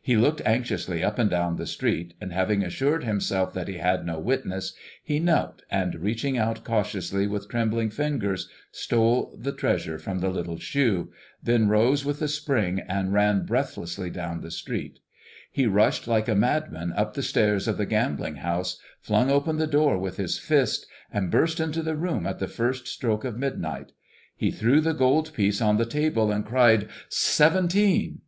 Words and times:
He 0.00 0.16
looked 0.16 0.40
anxiously 0.46 1.02
up 1.02 1.18
and 1.18 1.28
down 1.28 1.56
the 1.56 1.66
street, 1.66 2.14
and 2.20 2.32
having 2.32 2.62
assured 2.62 3.02
himself 3.02 3.52
that 3.54 3.66
he 3.66 3.78
had 3.78 4.06
no 4.06 4.20
witness, 4.20 4.72
he 5.02 5.18
knelt, 5.18 5.62
and 5.68 5.96
reaching 5.96 6.38
out 6.38 6.62
cautiously 6.62 7.26
with 7.26 7.48
trembling 7.48 7.90
fingers, 7.90 8.48
stole 8.70 9.36
the 9.36 9.50
treasure 9.50 9.98
from 9.98 10.20
the 10.20 10.28
little 10.28 10.58
shoe, 10.58 11.10
then 11.42 11.66
rose 11.66 12.04
with 12.04 12.22
a 12.22 12.28
spring 12.28 12.78
and 12.88 13.12
ran 13.12 13.44
breathlessly 13.46 14.10
down 14.10 14.42
the 14.42 14.52
street. 14.52 15.00
He 15.50 15.66
rushed 15.66 16.06
like 16.06 16.28
a 16.28 16.36
madman 16.36 16.92
up 16.92 17.14
the 17.14 17.22
stairs 17.24 17.66
of 17.66 17.76
the 17.76 17.84
gambling 17.84 18.36
house, 18.36 18.78
flung 19.00 19.28
open 19.28 19.56
the 19.56 19.66
door 19.66 19.98
with 19.98 20.18
his 20.18 20.38
fist, 20.38 20.86
and 21.12 21.32
burst 21.32 21.58
into 21.58 21.82
the 21.82 21.96
room 21.96 22.28
at 22.28 22.38
the 22.38 22.46
first 22.46 22.86
stroke 22.86 23.24
of 23.24 23.36
midnight. 23.36 23.90
He 24.36 24.52
threw 24.52 24.80
the 24.80 24.94
gold 24.94 25.32
piece 25.34 25.60
on 25.60 25.78
the 25.78 25.84
table 25.84 26.30
and 26.30 26.46
cried, 26.46 26.88
"Seventeen!" 27.08 28.20